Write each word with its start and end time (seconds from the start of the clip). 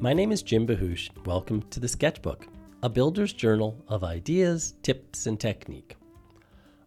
My 0.00 0.12
name 0.12 0.30
is 0.30 0.44
Jim 0.44 0.64
Bahoosh. 0.64 1.10
Welcome 1.26 1.62
to 1.70 1.80
the 1.80 1.88
Sketchbook, 1.88 2.46
a 2.84 2.88
builder's 2.88 3.32
journal 3.32 3.82
of 3.88 4.04
ideas, 4.04 4.74
tips, 4.84 5.26
and 5.26 5.40
technique. 5.40 5.96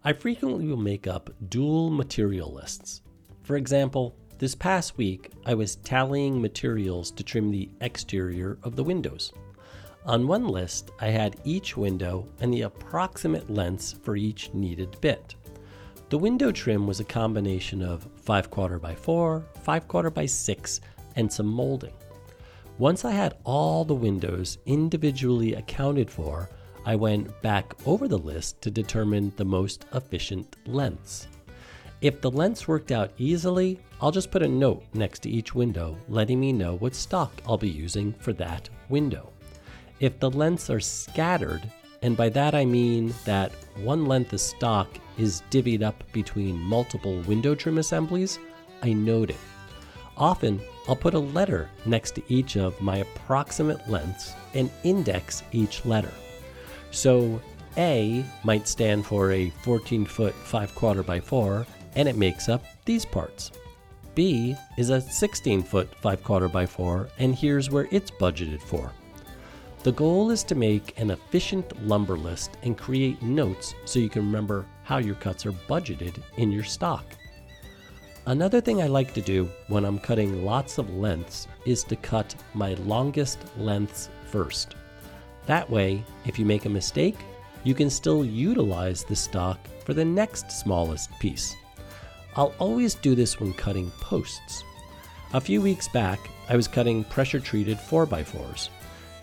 I 0.06 0.14
frequently 0.14 0.66
will 0.66 0.78
make 0.78 1.08
up 1.08 1.30
dual 1.50 1.90
material 1.90 2.54
lists. 2.54 3.02
For 3.44 3.58
example, 3.58 4.16
this 4.38 4.56
past 4.56 4.98
week 4.98 5.30
I 5.46 5.56
was 5.56 5.76
tallying 5.76 6.42
materials 6.42 7.12
to 7.12 7.24
trim 7.24 7.52
the 7.52 7.70
exterior 7.82 8.58
of 8.64 8.78
the 8.78 8.84
windows. 8.86 9.34
On 10.06 10.26
one 10.26 10.48
list, 10.48 10.92
I 11.02 11.08
had 11.08 11.36
each 11.44 11.76
window 11.76 12.30
and 12.40 12.54
the 12.54 12.62
approximate 12.62 13.50
lengths 13.50 13.92
for 13.92 14.16
each 14.16 14.54
needed 14.54 14.96
bit. 15.02 15.36
The 16.08 16.18
window 16.18 16.50
trim 16.54 16.88
was 16.88 17.02
a 17.02 17.04
combination 17.04 17.82
of 17.82 18.08
5 18.16 18.50
quarter 18.50 18.80
by 18.80 18.96
4, 18.96 19.46
5 19.64 19.88
quarter 19.90 20.10
by 20.10 20.28
6, 20.28 20.80
and 21.18 21.30
some 21.30 21.48
molding. 21.48 21.92
Once 22.82 23.06
I 23.06 23.12
had 23.12 23.36
all 23.44 23.86
the 23.86 23.94
windows 23.94 24.58
individually 24.66 25.54
accounted 25.54 26.10
for, 26.10 26.50
I 26.84 26.96
went 26.96 27.40
back 27.44 27.76
over 27.86 28.08
the 28.08 28.18
list 28.18 28.60
to 28.64 28.72
determine 28.72 29.32
the 29.36 29.46
most 29.46 29.86
efficient 29.94 30.56
lengths. 30.66 31.28
If 32.02 32.22
the 32.22 32.32
lengths 32.32 32.68
worked 32.68 32.92
out 32.92 33.12
easily, 33.20 33.80
I'll 34.02 34.10
just 34.10 34.32
put 34.32 34.42
a 34.42 34.48
note 34.48 34.84
next 34.96 35.20
to 35.20 35.30
each 35.30 35.54
window 35.54 35.96
letting 36.10 36.40
me 36.40 36.52
know 36.52 36.78
what 36.78 36.96
stock 36.96 37.32
I'll 37.48 37.56
be 37.56 37.70
using 37.70 38.14
for 38.14 38.34
that 38.34 38.68
window. 38.90 39.32
If 40.00 40.20
the 40.20 40.32
lengths 40.32 40.72
are 40.72 40.80
scattered, 40.80 41.62
and 42.02 42.18
by 42.18 42.30
that 42.30 42.56
I 42.56 42.66
mean 42.66 43.14
that 43.26 43.52
one 43.84 44.08
length 44.08 44.34
of 44.34 44.42
stock 44.42 44.88
is 45.20 45.44
divvied 45.52 45.84
up 45.84 46.04
between 46.14 46.58
multiple 46.58 47.22
window 47.28 47.54
trim 47.54 47.78
assemblies, 47.78 48.40
I 48.82 48.94
note 48.94 49.30
it. 49.30 49.38
Often, 50.22 50.62
I'll 50.88 50.96
put 50.96 51.16
a 51.16 51.20
letter 51.20 51.68
next 51.84 52.12
to 52.12 52.24
each 52.32 52.56
of 52.56 52.80
my 52.80 52.98
approximate 52.98 53.90
lengths 53.90 54.34
and 54.54 54.70
index 54.84 55.42
each 55.52 55.84
letter. 55.84 56.14
So, 56.92 57.42
A 57.76 58.24
might 58.44 58.68
stand 58.68 59.04
for 59.04 59.32
a 59.32 59.50
14 59.64 60.06
foot 60.06 60.36
5 60.36 60.76
quarter 60.76 61.02
by 61.02 61.20
4, 61.20 61.66
and 61.96 62.08
it 62.08 62.18
makes 62.18 62.50
up 62.50 62.64
these 62.86 63.04
parts. 63.04 63.52
B 64.14 64.56
is 64.78 64.92
a 64.92 65.02
16 65.02 65.64
foot 65.64 65.90
5 65.96 66.24
quarter 66.24 66.48
by 66.48 66.68
4, 66.68 67.10
and 67.18 67.34
here's 67.34 67.72
where 67.72 67.88
it's 67.90 68.12
budgeted 68.12 68.62
for. 68.62 68.92
The 69.82 69.92
goal 69.92 70.30
is 70.30 70.44
to 70.44 70.54
make 70.54 71.00
an 71.00 71.10
efficient 71.10 71.88
lumber 71.88 72.16
list 72.16 72.52
and 72.62 72.78
create 72.78 73.24
notes 73.24 73.74
so 73.86 73.98
you 73.98 74.10
can 74.10 74.22
remember 74.22 74.68
how 74.84 75.00
your 75.00 75.16
cuts 75.16 75.48
are 75.48 75.52
budgeted 75.52 76.22
in 76.38 76.52
your 76.52 76.64
stock. 76.64 77.06
Another 78.28 78.62
thing 78.62 78.84
I 78.84 78.88
like 78.88 79.16
to 79.16 79.22
do 79.22 79.50
when 79.68 79.84
I'm 79.84 79.98
cutting 79.98 80.46
lots 80.46 80.78
of 80.78 80.94
lengths 80.94 81.48
is 81.66 81.84
to 81.86 81.96
cut 81.96 82.36
my 82.54 82.76
longest 82.76 83.40
lengths 83.58 84.10
first. 84.28 84.76
That 85.48 85.68
way, 85.68 86.04
if 86.26 86.38
you 86.38 86.46
make 86.46 86.66
a 86.66 86.70
mistake, 86.70 87.18
you 87.64 87.74
can 87.74 87.90
still 87.90 88.24
utilize 88.24 89.04
the 89.04 89.16
stock 89.16 89.60
for 89.86 89.96
the 89.96 90.06
next 90.06 90.52
smallest 90.52 91.10
piece. 91.20 91.56
I'll 92.36 92.54
always 92.60 92.94
do 92.94 93.16
this 93.16 93.40
when 93.40 93.54
cutting 93.54 93.90
posts. 94.00 94.64
A 95.34 95.42
few 95.42 95.60
weeks 95.60 95.88
back, 95.88 96.20
I 96.48 96.56
was 96.56 96.68
cutting 96.68 97.04
pressure 97.06 97.40
treated 97.40 97.80
4x4s. 97.80 98.70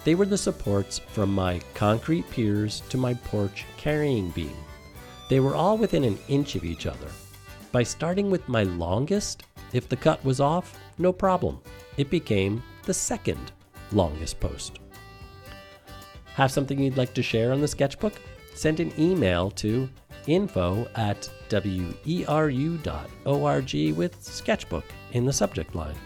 They 0.02 0.16
were 0.16 0.26
the 0.26 0.36
supports 0.36 0.98
from 0.98 1.32
my 1.32 1.60
concrete 1.74 2.28
piers 2.30 2.82
to 2.88 2.96
my 2.96 3.14
porch 3.14 3.64
carrying 3.76 4.30
beam. 4.30 4.56
They 5.28 5.38
were 5.38 5.54
all 5.54 5.78
within 5.78 6.02
an 6.02 6.18
inch 6.28 6.56
of 6.56 6.64
each 6.64 6.86
other, 6.86 7.08
by 7.72 7.82
starting 7.82 8.30
with 8.30 8.48
my 8.48 8.62
longest, 8.62 9.44
if 9.72 9.88
the 9.88 9.96
cut 9.96 10.24
was 10.24 10.40
off, 10.40 10.78
no 10.98 11.12
problem. 11.12 11.60
It 11.96 12.10
became 12.10 12.62
the 12.84 12.94
second 12.94 13.52
longest 13.92 14.40
post. 14.40 14.78
Have 16.34 16.50
something 16.50 16.78
you'd 16.78 16.96
like 16.96 17.14
to 17.14 17.22
share 17.22 17.52
on 17.52 17.60
the 17.60 17.68
sketchbook? 17.68 18.14
Send 18.54 18.80
an 18.80 18.92
email 18.98 19.50
to 19.52 19.88
info 20.26 20.86
at 20.94 21.28
weru.org 21.50 22.82
with 23.96 24.22
sketchbook 24.22 24.84
in 25.12 25.24
the 25.24 25.32
subject 25.32 25.74
line. 25.74 25.96